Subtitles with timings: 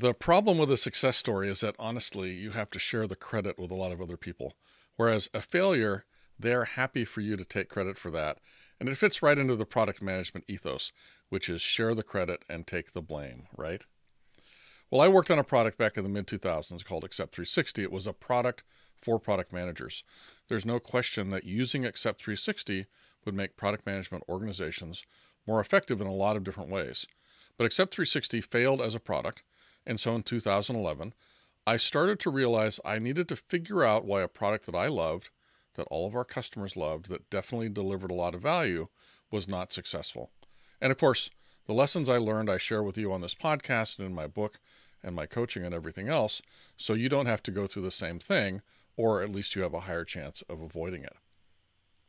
[0.00, 3.58] The problem with a success story is that honestly, you have to share the credit
[3.58, 4.54] with a lot of other people.
[4.96, 6.06] Whereas a failure,
[6.38, 8.38] they're happy for you to take credit for that.
[8.78, 10.90] And it fits right into the product management ethos,
[11.28, 13.84] which is share the credit and take the blame, right?
[14.90, 17.82] Well, I worked on a product back in the mid 2000s called Accept 360.
[17.82, 18.64] It was a product
[19.02, 20.02] for product managers.
[20.48, 22.86] There's no question that using Accept 360
[23.26, 25.04] would make product management organizations
[25.46, 27.04] more effective in a lot of different ways.
[27.58, 29.42] But Accept 360 failed as a product,
[29.86, 31.14] and so in 2011,
[31.66, 35.30] I started to realize I needed to figure out why a product that I loved,
[35.74, 38.88] that all of our customers loved, that definitely delivered a lot of value,
[39.30, 40.30] was not successful.
[40.80, 41.30] And of course,
[41.66, 44.58] the lessons I learned I share with you on this podcast and in my book
[45.02, 46.42] and my coaching and everything else,
[46.76, 48.62] so you don't have to go through the same thing,
[48.96, 51.16] or at least you have a higher chance of avoiding it.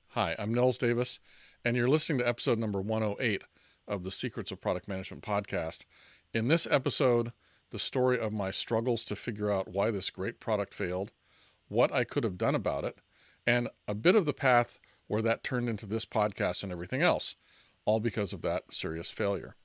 [0.10, 1.20] Hi, I'm Nils Davis,
[1.64, 3.44] and you're listening to episode number 108
[3.88, 5.86] of the Secrets of Product Management podcast.
[6.34, 7.32] In this episode,
[7.72, 11.12] the story of my struggles to figure out why this great product failed,
[11.68, 13.00] what I could have done about it,
[13.48, 17.36] and a bit of the path where that turned into this podcast and everything else,
[17.86, 19.56] all because of that serious failure.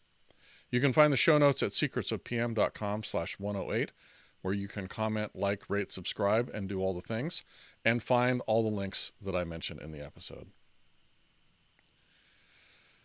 [0.70, 3.92] You can find the show notes at secretsofpm.com slash 108,
[4.42, 7.44] where you can comment, like, rate, subscribe, and do all the things,
[7.84, 10.48] and find all the links that I mentioned in the episode.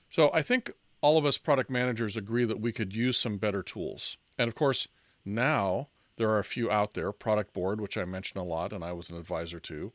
[0.09, 0.71] So I think
[1.01, 4.17] all of us product managers agree that we could use some better tools.
[4.37, 4.87] And of course,
[5.25, 8.83] now there are a few out there Product Board, which I mentioned a lot and
[8.83, 9.91] I was an advisor to,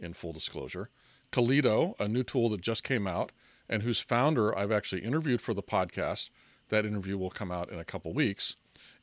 [0.00, 0.90] in full disclosure.
[1.30, 3.32] Kaledo, a new tool that just came out
[3.68, 6.30] and whose founder I've actually interviewed for the podcast.
[6.70, 8.56] That interview will come out in a couple weeks,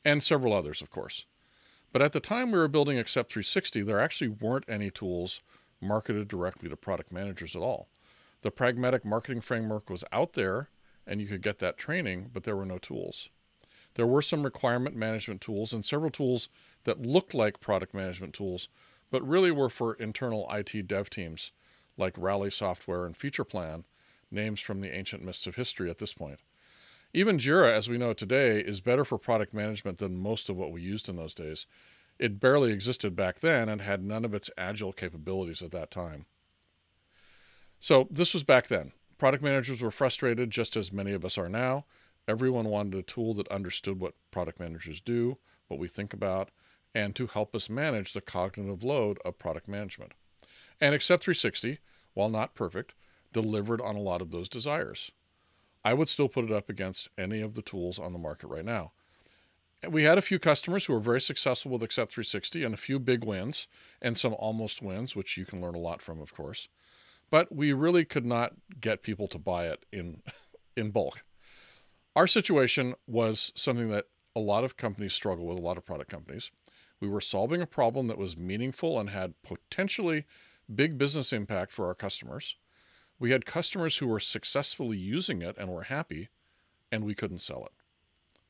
[0.04, 1.24] and several others, of course.
[1.92, 5.40] But at the time we were building Accept 360, there actually weren't any tools
[5.80, 7.88] marketed directly to product managers at all.
[8.42, 10.68] The pragmatic marketing framework was out there
[11.06, 13.30] and you could get that training, but there were no tools.
[13.94, 16.48] There were some requirement management tools and several tools
[16.84, 18.68] that looked like product management tools,
[19.10, 21.52] but really were for internal IT dev teams
[21.96, 23.84] like Rally Software and Feature Plan,
[24.30, 26.40] names from the ancient mists of history at this point.
[27.14, 30.56] Even Jira, as we know it today, is better for product management than most of
[30.56, 31.66] what we used in those days.
[32.18, 36.26] It barely existed back then and had none of its agile capabilities at that time.
[37.80, 38.92] So, this was back then.
[39.18, 41.86] Product managers were frustrated, just as many of us are now.
[42.28, 45.36] Everyone wanted a tool that understood what product managers do,
[45.68, 46.50] what we think about,
[46.94, 50.12] and to help us manage the cognitive load of product management.
[50.80, 51.78] And Accept 360,
[52.14, 52.94] while not perfect,
[53.32, 55.10] delivered on a lot of those desires.
[55.84, 58.64] I would still put it up against any of the tools on the market right
[58.64, 58.92] now.
[59.88, 62.98] We had a few customers who were very successful with Accept 360 and a few
[62.98, 63.66] big wins
[64.02, 66.68] and some almost wins, which you can learn a lot from, of course.
[67.30, 70.22] But we really could not get people to buy it in
[70.76, 71.24] in bulk.
[72.14, 76.10] Our situation was something that a lot of companies struggle with, a lot of product
[76.10, 76.50] companies.
[77.00, 80.24] We were solving a problem that was meaningful and had potentially
[80.72, 82.56] big business impact for our customers.
[83.18, 86.28] We had customers who were successfully using it and were happy,
[86.92, 87.72] and we couldn't sell it.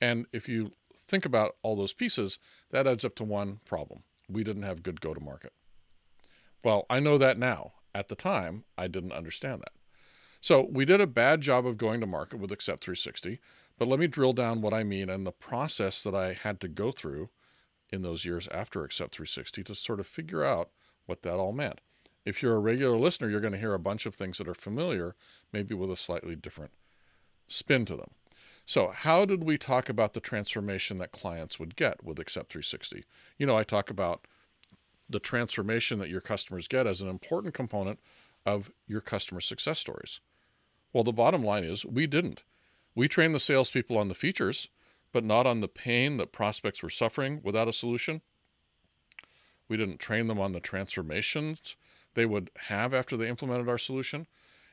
[0.00, 2.38] And if you think about all those pieces,
[2.70, 4.02] that adds up to one problem.
[4.28, 5.52] We didn't have good go to market.
[6.64, 7.74] Well, I know that now.
[7.96, 9.72] At the time, I didn't understand that.
[10.42, 13.40] So we did a bad job of going to market with Accept 360,
[13.78, 16.68] but let me drill down what I mean and the process that I had to
[16.68, 17.30] go through
[17.88, 20.68] in those years after Accept 360 to sort of figure out
[21.06, 21.80] what that all meant.
[22.26, 24.54] If you're a regular listener, you're going to hear a bunch of things that are
[24.54, 25.16] familiar,
[25.50, 26.72] maybe with a slightly different
[27.48, 28.10] spin to them.
[28.66, 33.06] So, how did we talk about the transformation that clients would get with Accept 360?
[33.38, 34.26] You know, I talk about
[35.08, 37.98] the transformation that your customers get as an important component
[38.44, 40.20] of your customer success stories.
[40.92, 42.42] Well, the bottom line is we didn't.
[42.94, 44.68] We trained the salespeople on the features,
[45.12, 48.22] but not on the pain that prospects were suffering without a solution.
[49.68, 51.76] We didn't train them on the transformations
[52.14, 54.26] they would have after they implemented our solution.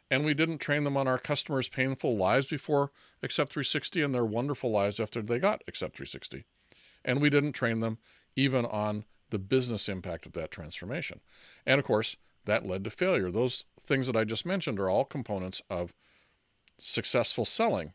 [0.10, 2.92] And we didn't train them on our customers' painful lives before
[3.22, 6.46] Accept 360 and their wonderful lives after they got Accept 360.
[7.04, 7.98] And we didn't train them
[8.36, 11.19] even on the business impact of that transformation.
[11.65, 12.15] And of course,
[12.45, 13.31] that led to failure.
[13.31, 15.94] Those things that I just mentioned are all components of
[16.77, 17.94] successful selling.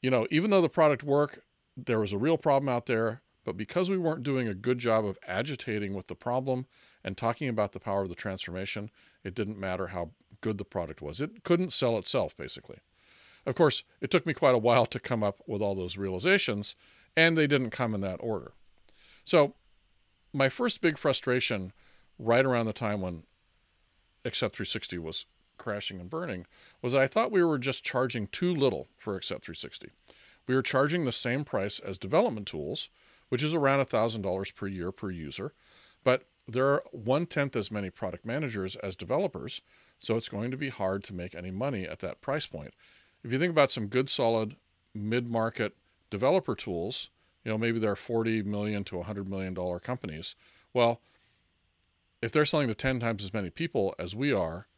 [0.00, 1.40] You know, even though the product worked,
[1.76, 5.04] there was a real problem out there, but because we weren't doing a good job
[5.04, 6.66] of agitating with the problem
[7.04, 8.90] and talking about the power of the transformation,
[9.22, 11.20] it didn't matter how good the product was.
[11.20, 12.78] It couldn't sell itself, basically.
[13.44, 16.74] Of course, it took me quite a while to come up with all those realizations,
[17.16, 18.52] and they didn't come in that order.
[19.24, 19.54] So,
[20.32, 21.72] my first big frustration
[22.18, 23.24] right around the time when
[24.24, 25.26] Accept 360 was
[25.58, 26.46] crashing and burning
[26.80, 29.90] was that I thought we were just charging too little for Accept 360.
[30.46, 32.88] We were charging the same price as development tools
[33.32, 35.54] which is around $1,000 per year per user.
[36.04, 39.62] But there are one tenth as many product managers as developers,
[39.98, 42.74] so it's going to be hard to make any money at that price point.
[43.24, 44.56] If you think about some good, solid
[44.94, 45.74] mid market
[46.10, 47.08] developer tools,
[47.44, 50.34] you know, maybe they're 40 million to 100 million dollar companies.
[50.72, 51.00] Well,
[52.20, 54.68] if they're selling to 10 times as many people as we are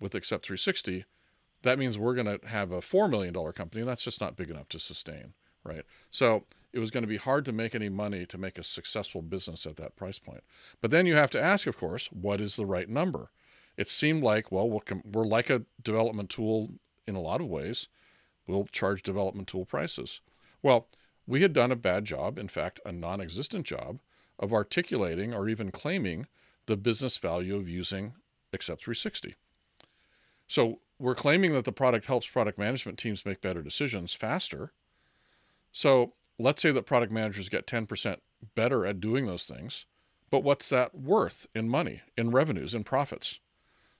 [0.00, 1.04] with Accept 360,
[1.62, 4.50] that means we're going to have a $4 million company, and that's just not big
[4.50, 5.34] enough to sustain,
[5.64, 5.84] right?
[6.10, 9.22] So it was going to be hard to make any money to make a successful
[9.22, 10.42] business at that price point.
[10.80, 13.30] But then you have to ask, of course, what is the right number?
[13.76, 16.70] It seemed like, well, we're like a development tool
[17.06, 17.88] in a lot of ways.
[18.46, 20.20] We'll charge development tool prices.
[20.62, 20.86] Well,
[21.26, 24.00] we had done a bad job, in fact, a non existent job,
[24.38, 26.26] of articulating or even claiming
[26.66, 28.14] the business value of using
[28.52, 29.34] Accept 360.
[30.46, 34.72] So we're claiming that the product helps product management teams make better decisions faster.
[35.72, 38.18] So let's say that product managers get 10%
[38.54, 39.86] better at doing those things,
[40.30, 43.40] but what's that worth in money, in revenues, in profits?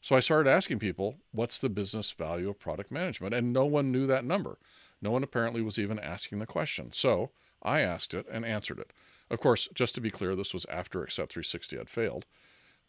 [0.01, 3.35] So I started asking people, what's the business value of product management?
[3.35, 4.59] And no one knew that number.
[5.05, 6.91] No one apparently was even asking the question.
[6.93, 7.31] So
[7.63, 8.95] I asked it and answered it.
[9.31, 12.25] Of course, just to be clear, this was after Accept 360 had failed.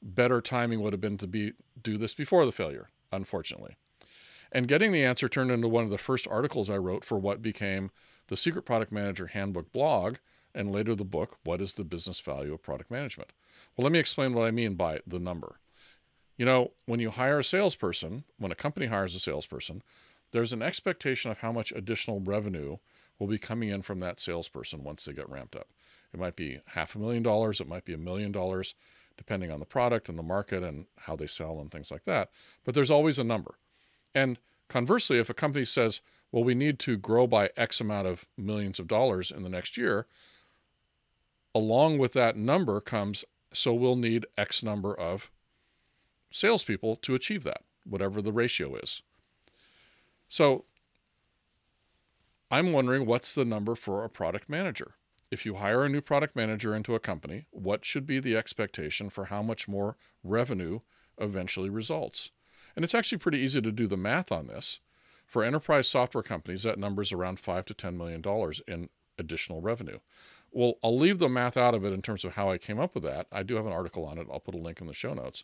[0.02, 3.76] Better timing would have been to be do this before the failure, unfortunately.
[4.50, 7.42] And getting the answer turned into one of the first articles I wrote for what
[7.42, 7.92] became
[8.28, 10.16] the Secret Product Manager Handbook blog,
[10.54, 13.34] and later the book, What is the Business Value of Product Management?
[13.76, 15.60] Well, let me explain what I mean by the number.
[16.38, 19.84] You know, when you hire a salesperson, when a company hires a salesperson,
[20.36, 22.76] there's an expectation of how much additional revenue
[23.18, 25.70] will be coming in from that salesperson once they get ramped up.
[26.14, 28.76] It might be half a million dollars, it might be a million dollars,
[29.16, 32.32] depending on the product and the market and how they sell and things like that.
[32.66, 33.56] But there's always a number.
[34.14, 34.38] And
[34.68, 36.02] conversely, if a company says,
[36.34, 39.78] well, we need to grow by X amount of millions of dollars in the next
[39.78, 40.06] year,
[41.54, 43.24] along with that number comes,
[43.54, 45.32] so we'll need X number of
[46.30, 49.02] salespeople to achieve that, whatever the ratio is.
[50.27, 50.66] So
[52.51, 54.95] I'm wondering what's the number for a product manager?
[55.31, 59.10] If you hire a new product manager into a company, what should be the expectation
[59.10, 60.80] for how much more revenue
[61.18, 62.30] eventually results?
[62.75, 64.80] And it's actually pretty easy to do the math on this.
[65.25, 69.62] For enterprise software companies, that number is around five to ten million dollars in additional
[69.62, 70.00] revenue.
[70.51, 72.94] Well, I'll leave the math out of it in terms of how I came up
[72.94, 73.27] with that.
[73.31, 74.27] I do have an article on it.
[74.31, 75.44] I'll put a link in the show notes.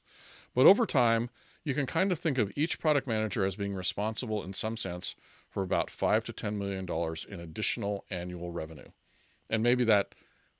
[0.53, 1.29] But over time,
[1.63, 5.15] you can kind of think of each product manager as being responsible in some sense
[5.49, 8.89] for about five to ten million dollars in additional annual revenue.
[9.49, 10.15] And maybe that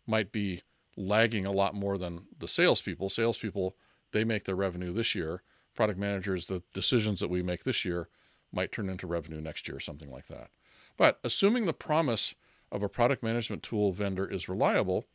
[0.06, 0.62] might be
[0.98, 3.09] lagging a lot more than the salespeople.
[3.09, 3.75] Salespeople,
[4.12, 5.42] they make their revenue this year.
[5.74, 8.09] Product managers, the decisions that we make this year
[8.51, 10.50] might turn into revenue next year, or something like that.
[10.97, 12.36] But assuming the promise
[12.71, 15.06] of a product management tool vendor is reliable,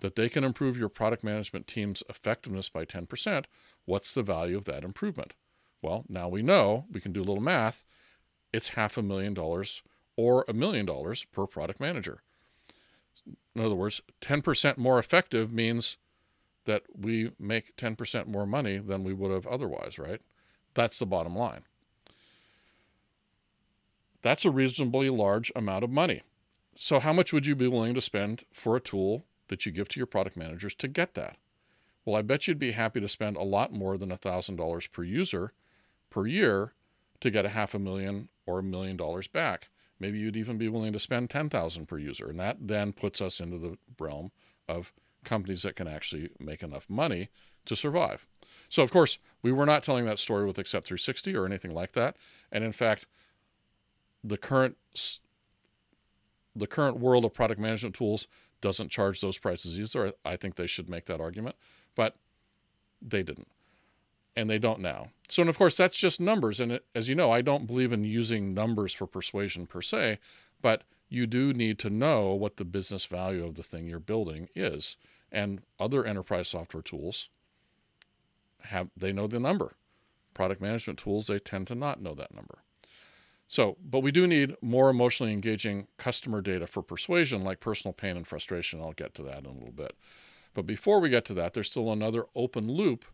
[0.00, 3.44] that they can improve your product management team's effectiveness by 10%,
[3.88, 5.32] what's the value of that improvement?
[5.80, 7.84] Well, now we know, we can do a little math,
[8.52, 9.82] it's half a million dollars
[10.14, 12.22] or a million dollars per product manager.
[13.54, 15.96] In other words, 10% more effective means
[16.66, 20.20] that we make 10% more money than we would have otherwise, right?
[20.74, 21.62] That's the bottom line.
[24.20, 26.22] That's a reasonably large amount of money.
[26.76, 29.88] So, how much would you be willing to spend for a tool that you give
[29.90, 31.36] to your product managers to get that?
[32.08, 35.52] Well, I bet you'd be happy to spend a lot more than $1,000 per user
[36.08, 36.72] per year
[37.20, 39.68] to get a half a million or a million dollars back.
[40.00, 43.40] Maybe you'd even be willing to spend 10,000 per user, and that then puts us
[43.40, 44.32] into the realm
[44.66, 47.28] of companies that can actually make enough money
[47.66, 48.26] to survive.
[48.70, 51.92] So, of course, we were not telling that story with Accept 360 or anything like
[51.92, 52.16] that.
[52.50, 53.06] And in fact,
[54.24, 54.78] the current
[56.56, 58.26] the current world of product management tools
[58.62, 60.14] doesn't charge those prices either.
[60.24, 61.56] I think they should make that argument,
[61.98, 62.14] but
[63.02, 63.48] they didn't.
[64.36, 65.08] And they don't now.
[65.28, 66.60] So, and of course, that's just numbers.
[66.60, 70.20] And as you know, I don't believe in using numbers for persuasion per se,
[70.62, 74.48] but you do need to know what the business value of the thing you're building
[74.54, 74.96] is.
[75.32, 77.30] And other enterprise software tools
[78.60, 79.74] have, they know the number.
[80.34, 82.58] Product management tools, they tend to not know that number.
[83.48, 88.16] So, but we do need more emotionally engaging customer data for persuasion, like personal pain
[88.16, 88.80] and frustration.
[88.80, 89.96] I'll get to that in a little bit.
[90.58, 93.04] But before we get to that, there's still another open loop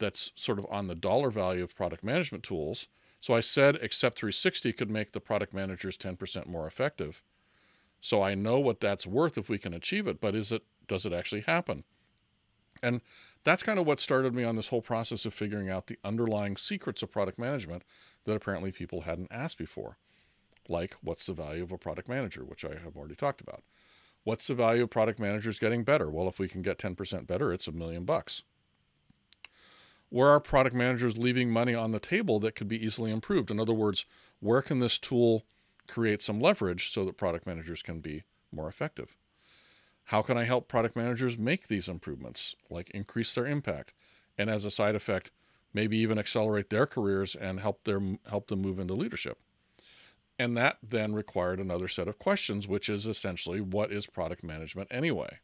[0.00, 2.88] that's sort of on the dollar value of product management tools.
[3.20, 7.22] So I said Accept 360 could make the product managers 10% more effective.
[8.00, 11.06] So I know what that's worth if we can achieve it, but is it does
[11.06, 11.84] it actually happen?
[12.82, 13.00] And
[13.44, 16.56] that's kind of what started me on this whole process of figuring out the underlying
[16.56, 17.84] secrets of product management
[18.24, 19.98] that apparently people hadn't asked before.
[20.68, 23.62] Like, what's the value of a product manager, which I have already talked about?
[24.24, 26.10] What's the value of product managers getting better?
[26.10, 28.42] Well, if we can get 10% better, it's a million bucks.
[30.10, 33.50] Where are product managers leaving money on the table that could be easily improved?
[33.50, 34.04] In other words,
[34.40, 35.44] where can this tool
[35.88, 39.16] create some leverage so that product managers can be more effective?
[40.06, 43.94] How can I help product managers make these improvements, like increase their impact,
[44.36, 45.30] and as a side effect,
[45.72, 49.38] maybe even accelerate their careers and help their help them move into leadership?
[50.42, 54.88] And that then required another set of questions, which is essentially what is product management
[54.90, 55.38] anyway?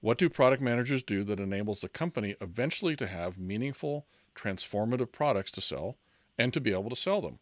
[0.00, 5.50] What do product managers do that enables the company eventually to have meaningful, transformative products
[5.50, 5.98] to sell
[6.38, 7.40] and to be able to sell them?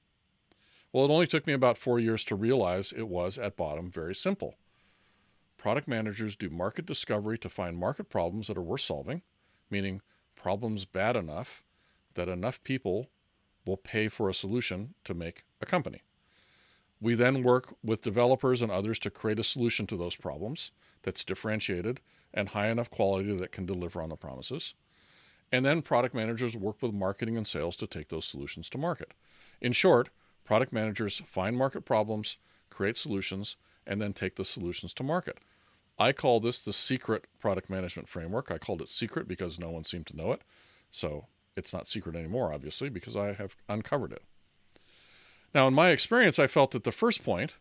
[0.93, 4.17] Well, it only took me about four years to realize it was, at bottom, very
[4.17, 4.57] simple.
[5.59, 9.23] Product managers do market discovery to find market problems that are worth solving,
[9.71, 10.01] meaning
[10.35, 11.63] problems bad enough
[12.15, 13.11] that enough people
[13.65, 16.03] will pay for a solution to make a company.
[17.01, 21.25] We then work with developers and others to create a solution to those problems that's
[21.25, 22.01] differentiated
[22.35, 24.75] and high enough quality that can deliver on the promises.
[25.51, 29.15] And then product managers work with marketing and sales to take those solutions to market.
[29.61, 30.11] In short,
[30.45, 32.37] product managers find market problems,
[32.69, 35.39] create solutions, and then take the solutions to market.
[35.99, 38.51] I call this the secret product management framework.
[38.51, 40.43] I called it secret because no one seemed to know it.
[40.91, 41.27] So
[41.57, 44.23] it's not secret anymore, obviously, because I have uncovered it.
[45.55, 47.55] Now, in my experience, I felt that the first point,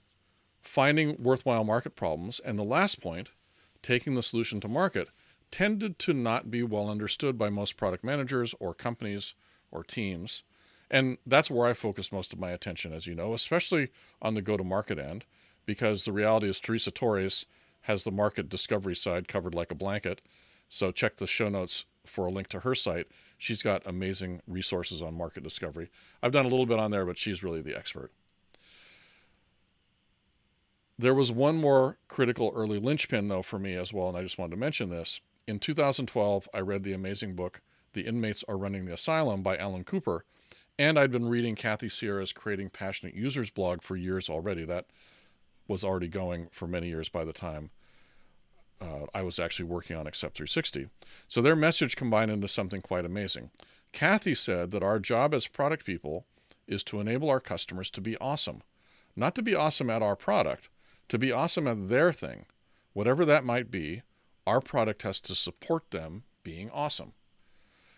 [0.62, 3.32] finding worthwhile market problems, and the last point,
[3.82, 5.10] taking the solution to market,
[5.52, 9.34] tended to not be well understood by most product managers or companies
[9.72, 10.44] or teams.
[10.90, 13.90] And that's where I focused most of my attention, as you know, especially
[14.22, 15.26] on the go to market end,
[15.66, 17.46] because the reality is Teresa Torres
[17.82, 20.22] has the market discovery side covered like a blanket.
[20.70, 23.08] So check the show notes for a link to her site.
[23.38, 25.90] She's got amazing resources on market discovery.
[26.24, 28.12] I've done a little bit on there, but she's really the expert.
[31.00, 34.40] There was one more critical early linchpin, though, for me as well, and I just
[34.40, 35.22] wanted to mention this.
[35.46, 37.62] In 2012, I read the amazing book,
[37.94, 40.26] The Inmates Are Running the Asylum by Alan Cooper,
[40.80, 44.66] and I'd been reading Kathy Sierra's Creating Passionate Users blog for years already.
[44.66, 44.88] That
[45.68, 47.70] was already going for many years by the time
[48.80, 50.90] uh, I was actually working on Accept 360.
[51.28, 53.52] So their message combined into something quite amazing.
[53.92, 56.26] Kathy said that our job as product people
[56.68, 58.62] is to enable our customers to be awesome,
[59.16, 60.70] not to be awesome at our product,
[61.10, 62.46] to be awesome at their thing.
[62.94, 64.04] Whatever that might be,
[64.46, 67.14] our product has to support them being awesome.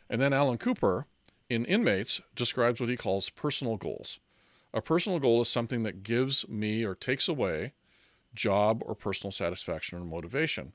[0.09, 1.05] And then Alan Cooper
[1.49, 4.19] in Inmates describes what he calls personal goals.
[4.73, 7.73] A personal goal is something that gives me or takes away
[8.33, 10.73] job or personal satisfaction or motivation.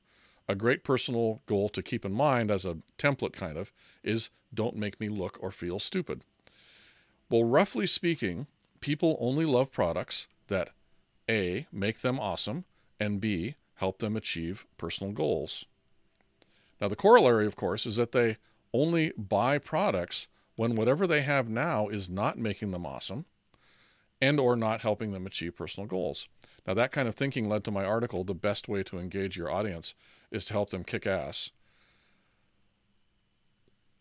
[0.48, 4.76] A great personal goal to keep in mind as a template kind of is don't
[4.76, 6.22] make me look or feel stupid.
[7.30, 8.46] Well, roughly speaking,
[8.80, 10.70] people only love products that
[11.28, 12.64] A, make them awesome,
[13.00, 15.64] and B, help them achieve personal goals.
[16.80, 18.36] Now, the corollary, of course, is that they
[18.72, 23.24] only buy products when whatever they have now is not making them awesome
[24.20, 26.28] and or not helping them achieve personal goals.
[26.66, 29.50] Now, that kind of thinking led to my article, The Best Way to Engage Your
[29.50, 29.94] Audience
[30.30, 31.50] is to Help Them Kick Ass.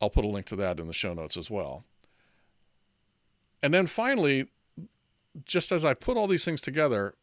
[0.02, 1.84] I'll put a link to that in the show notes as well.
[3.62, 4.48] And then finally,
[5.46, 7.16] just as I put all these things together,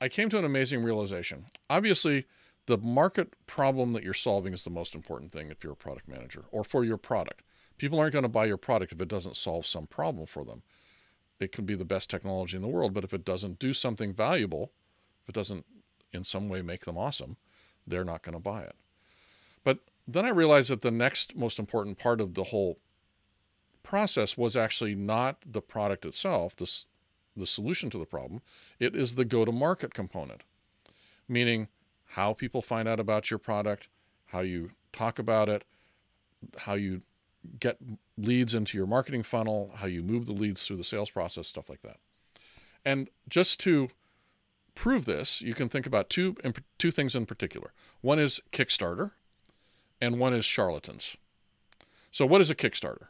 [0.00, 1.46] I came to an amazing realization.
[1.68, 2.26] Obviously,
[2.66, 6.08] the market problem that you're solving is the most important thing if you're a product
[6.08, 7.42] manager or for your product.
[7.76, 10.62] People aren't going to buy your product if it doesn't solve some problem for them
[11.40, 14.12] it can be the best technology in the world, but if it doesn't do something
[14.12, 14.72] valuable,
[15.22, 15.64] if it doesn't
[16.12, 17.36] in some way make them awesome,
[17.86, 18.76] they're not going to buy it.
[19.64, 22.78] But then I realized that the next most important part of the whole
[23.82, 26.70] process was actually not the product itself, the,
[27.36, 28.42] the solution to the problem.
[28.78, 30.42] It is the go to market component,
[31.28, 31.68] meaning
[32.12, 33.88] how people find out about your product,
[34.26, 35.64] how you talk about it,
[36.58, 37.02] how you
[37.60, 37.78] get
[38.16, 41.68] leads into your marketing funnel, how you move the leads through the sales process, stuff
[41.68, 41.98] like that.
[42.84, 43.88] And just to
[44.74, 46.36] prove this, you can think about two
[46.78, 47.72] two things in particular.
[48.00, 49.12] One is Kickstarter,
[50.00, 51.16] and one is charlatans.
[52.10, 53.08] So, what is a Kickstarter?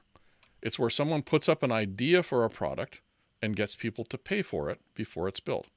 [0.60, 3.00] It's where someone puts up an idea for a product
[3.40, 5.68] and gets people to pay for it before it's built.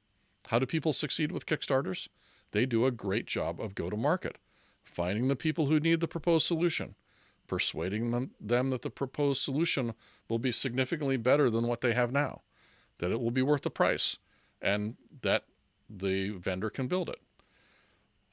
[0.48, 2.08] How do people succeed with Kickstarters?
[2.51, 4.38] They do a great job of go to market,
[4.84, 6.96] finding the people who need the proposed solution,
[7.51, 9.93] persuading them, them that the proposed solution
[10.29, 12.43] will be significantly better than what they have now,
[13.00, 14.15] that it will be worth the price,
[14.62, 15.43] and that
[15.89, 17.20] the vendor can build it.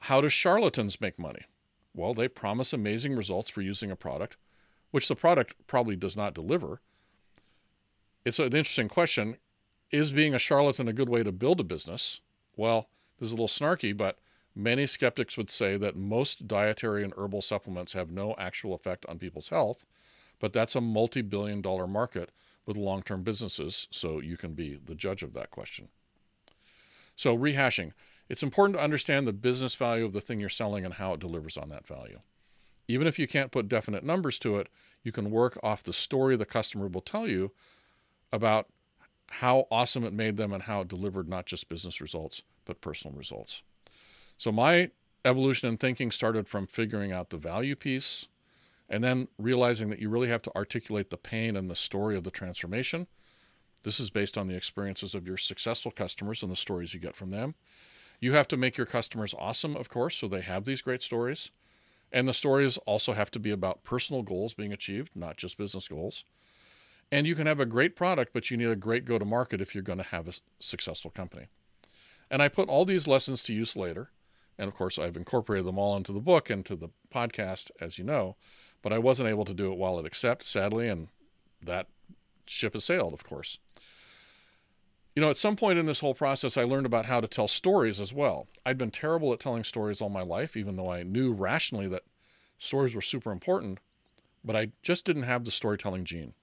[0.03, 1.41] How do charlatans make money?
[1.93, 4.37] Well, they promise amazing results for using a product,
[4.91, 6.79] which the product probably does not deliver.
[8.23, 9.35] It's an interesting question.
[9.91, 12.21] Is being a charlatan a good way to build a business?
[12.55, 12.87] Well,
[13.19, 14.17] this is a little snarky, but
[14.55, 19.19] Many skeptics would say that most dietary and herbal supplements have no actual effect on
[19.19, 19.85] people's health,
[20.39, 22.31] but that's a multi billion dollar market
[22.65, 25.89] with long term businesses, so you can be the judge of that question.
[27.15, 27.91] So, rehashing
[28.29, 31.19] it's important to understand the business value of the thing you're selling and how it
[31.19, 32.19] delivers on that value.
[32.87, 34.69] Even if you can't put definite numbers to it,
[35.03, 37.51] you can work off the story the customer will tell you
[38.31, 38.67] about
[39.31, 43.17] how awesome it made them and how it delivered not just business results, but personal
[43.17, 43.63] results.
[44.39, 44.91] So, my
[45.25, 48.27] evolution in thinking started from figuring out the value piece
[48.87, 52.23] and then realizing that you really have to articulate the pain and the story of
[52.23, 53.07] the transformation.
[53.83, 57.17] This is based on the experiences of your successful customers and the stories you get
[57.17, 57.55] from them.
[58.21, 61.51] You have to make your customers awesome, of course, so they have these great stories.
[62.09, 65.89] And the stories also have to be about personal goals being achieved, not just business
[65.89, 66.23] goals.
[67.11, 69.59] And you can have a great product, but you need a great go to market
[69.59, 71.47] if you're going to have a successful company.
[72.31, 74.11] And I put all these lessons to use later.
[74.59, 77.97] And of course, I've incorporated them all into the book and to the podcast, as
[77.97, 78.35] you know
[78.81, 81.09] but I wasn't able to do it while it accept, sadly, and
[81.61, 81.87] that
[82.45, 83.57] ship has sailed, of course.
[85.15, 87.47] You know, at some point in this whole process, I learned about how to tell
[87.47, 88.47] stories as well.
[88.65, 92.03] I'd been terrible at telling stories all my life, even though I knew rationally that
[92.57, 93.79] stories were super important,
[94.43, 96.33] but I just didn't have the storytelling gene.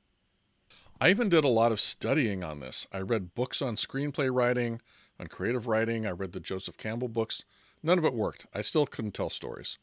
[1.00, 2.86] I even did a lot of studying on this.
[2.92, 4.80] I read books on screenplay writing,
[5.18, 6.06] on creative writing.
[6.06, 7.44] I read the Joseph Campbell books.
[7.82, 8.46] None of it worked.
[8.54, 9.78] I still couldn't tell stories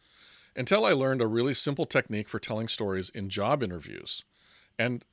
[0.55, 4.23] until I learned a really simple technique for telling stories in job interviews.
[4.77, 5.05] And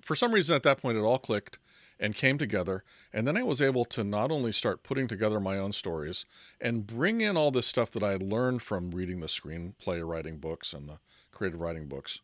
[0.00, 1.58] for some reason at that point, it all clicked
[2.00, 2.82] and came together.
[3.12, 6.24] And then I was able to not only start putting together my own stories
[6.60, 10.38] and bring in all this stuff that I had learned from reading the screenplay writing
[10.38, 10.98] books and the
[11.30, 12.20] creative writing books,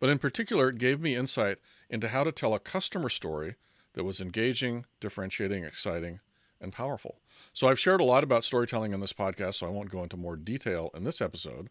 [0.00, 3.54] but in particular, it gave me insight into how to tell a customer story
[3.94, 6.18] that was engaging, differentiating, exciting,
[6.60, 7.20] and powerful.
[7.52, 10.16] So I've shared a lot about storytelling in this podcast, so I won't go into
[10.16, 11.70] more detail in this episode.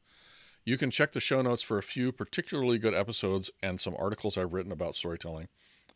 [0.65, 4.37] You can check the show notes for a few particularly good episodes and some articles
[4.37, 5.49] I've written about storytelling,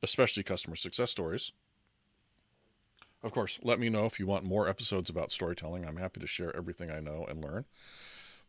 [0.03, 1.51] especially customer success stories.
[3.23, 5.85] Of course, let me know if you want more episodes about storytelling.
[5.85, 7.65] I'm happy to share everything I know and learn.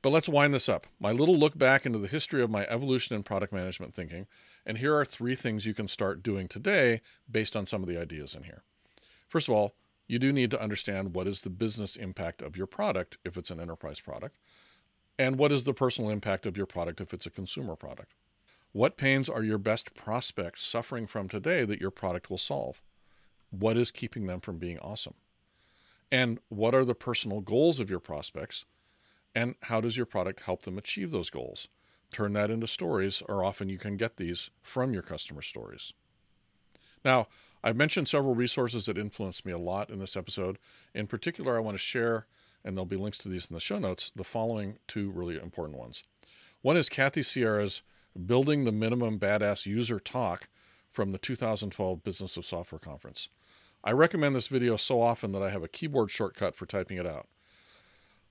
[0.02, 0.86] But let's wind this up.
[1.00, 4.26] My little look back into the history of my evolution in product management thinking.
[4.64, 8.00] And here are three things you can start doing today based on some of the
[8.00, 8.62] ideas in here.
[9.28, 9.74] First of all,
[10.08, 13.50] you do need to understand what is the business impact of your product if it's
[13.50, 14.36] an enterprise product,
[15.18, 18.14] and what is the personal impact of your product if it's a consumer product.
[18.72, 22.80] What pains are your best prospects suffering from today that your product will solve?
[23.50, 25.14] What is keeping them from being awesome?
[26.10, 28.64] And what are the personal goals of your prospects?
[29.34, 31.68] And how does your product help them achieve those goals?
[32.10, 35.92] Turn that into stories, or often you can get these from your customer stories.
[37.04, 37.28] Now,
[37.62, 40.58] I've mentioned several resources that influenced me a lot in this episode.
[40.94, 42.26] In particular, I want to share,
[42.64, 45.78] and there'll be links to these in the show notes, the following two really important
[45.78, 46.04] ones.
[46.62, 47.82] One is Kathy Sierra's
[48.26, 50.48] Building the Minimum Badass User Talk
[50.90, 53.28] from the 2012 Business of Software Conference.
[53.84, 57.06] I recommend this video so often that I have a keyboard shortcut for typing it
[57.06, 57.28] out.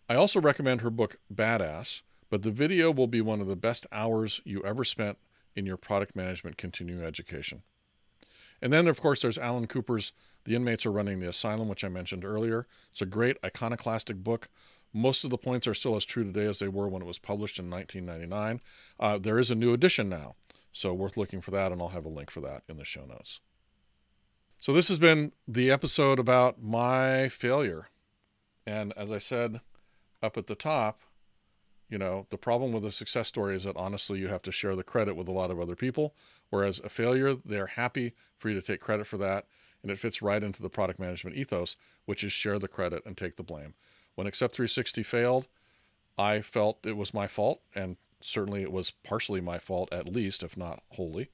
[0.10, 3.88] I also recommend her book Badass, but the video will be one of the best
[3.92, 5.18] hours you ever spent
[5.56, 7.64] in your product management continuing education.
[8.62, 10.14] And then, of course, there's Alan Cooper's
[10.46, 12.68] The Inmates Are Running the Asylum, which I mentioned earlier.
[12.92, 14.50] It's a great iconoclastic book.
[14.94, 17.20] Most of the points are still as true today as they were when it was
[17.20, 18.62] published in 1999.
[19.00, 20.36] Uh, there is a new edition now,
[20.72, 23.06] so worth looking for that, and I'll have a link for that in the show
[23.06, 23.42] notes.
[24.60, 27.90] So, this has been the episode about my failure.
[28.66, 29.62] And as I said
[30.24, 31.02] up at the top,
[31.90, 34.76] you know, the problem with a success story is that honestly, you have to share
[34.76, 36.14] the credit with a lot of other people.
[36.50, 39.46] Whereas a failure, they're happy for you to take credit for that.
[39.82, 43.16] And it fits right into the product management ethos, which is share the credit and
[43.16, 43.74] take the blame.
[44.16, 45.48] When Accept 360 failed,
[46.18, 47.62] I felt it was my fault.
[47.74, 51.30] And certainly it was partially my fault, at least, if not wholly.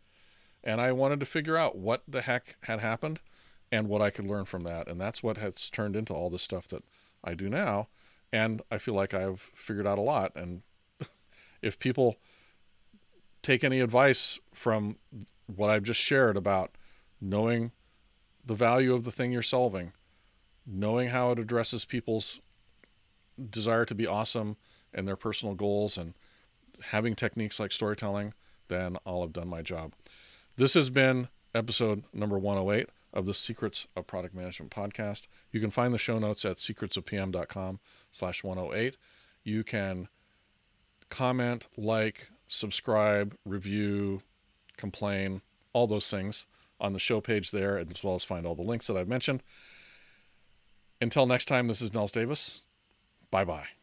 [0.64, 3.22] And I wanted to figure out what the heck had happened
[3.72, 4.88] and what I could learn from that.
[4.88, 6.84] And that's what has turned into all the stuff that
[7.24, 7.88] I do now
[8.34, 10.32] and I feel like I've figured out a lot.
[10.36, 10.64] And
[11.62, 12.18] if people
[13.44, 14.98] take any advice from
[15.46, 16.72] what I've just shared about
[17.22, 17.72] knowing
[18.44, 19.94] the value of the thing you're solving,
[20.66, 22.42] knowing how it addresses people's
[23.50, 24.58] desire to be awesome
[24.94, 26.14] and their personal goals, and
[26.86, 28.34] having techniques like storytelling,
[28.68, 29.94] then I'll have done my job.
[30.56, 35.24] This has been episode number 108 of the Secrets of Product Management podcast.
[35.52, 37.80] You can find the show notes at secretsofpm.com
[38.12, 38.98] slash 108.
[39.44, 40.08] You can
[41.10, 44.22] comment, like, subscribe, review,
[44.78, 45.42] complain,
[45.74, 46.48] all those things
[46.80, 49.44] on the show page there, as well as find all the links that I've mentioned.
[51.00, 52.64] Until next time, this is Nils Davis.
[53.32, 53.83] Bye bye.